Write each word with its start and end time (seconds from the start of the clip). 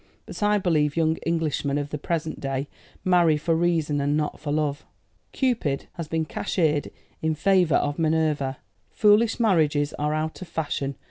"But 0.25 0.41
I 0.41 0.57
believe 0.57 0.97
young 0.97 1.19
Englishmen 1.27 1.77
of 1.77 1.91
the 1.91 1.99
present 1.99 2.39
day 2.39 2.67
marry 3.05 3.37
for 3.37 3.55
reason 3.55 4.01
and 4.01 4.17
not 4.17 4.39
for 4.39 4.51
love. 4.51 4.83
Cupid 5.31 5.89
has 5.93 6.07
been 6.07 6.25
cashiered 6.25 6.89
in 7.21 7.35
favour 7.35 7.75
of 7.75 7.99
Minerva. 7.99 8.57
Foolish 8.89 9.39
marriages 9.39 9.93
are 9.99 10.15
out 10.15 10.41
of 10.41 10.47
fashion. 10.47 10.95